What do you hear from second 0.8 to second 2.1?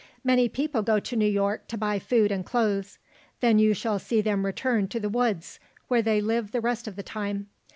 go to New York to buy